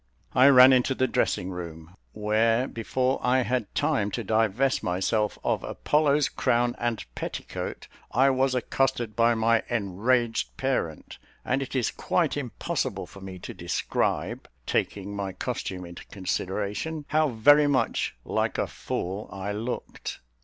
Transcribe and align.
I 0.33 0.49
ran 0.49 0.73
into 0.73 0.95
the 0.95 1.05
dressing 1.07 1.51
room, 1.51 1.95
where, 2.11 2.67
before 2.67 3.19
I 3.21 3.43
had 3.43 3.75
time 3.75 4.09
to 4.13 4.23
divest 4.23 4.81
myself 4.81 5.37
of 5.43 5.63
Apollo's 5.63 6.27
crown 6.27 6.75
and 6.79 7.05
petticoat, 7.13 7.87
I 8.11 8.31
was 8.31 8.55
accosted 8.55 9.15
by 9.15 9.35
my 9.35 9.61
enraged 9.69 10.57
parent, 10.57 11.19
and 11.45 11.61
it 11.61 11.75
is 11.75 11.91
quite 11.91 12.35
impossible 12.35 13.05
for 13.05 13.21
me 13.21 13.37
to 13.45 13.53
describe 13.53 14.47
(taking 14.65 15.15
my 15.15 15.33
costume 15.33 15.85
into 15.85 16.03
consideration) 16.07 17.05
how 17.09 17.29
very 17.29 17.67
much 17.67 18.15
like 18.25 18.57
a 18.57 18.65
fool 18.65 19.29
I 19.31 19.51
looked. 19.51 20.19